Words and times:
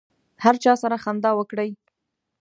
هر 0.43 0.55
چا 0.63 0.73
سره 0.81 0.97
خندا 1.03 1.31
وکړئ. 1.35 1.69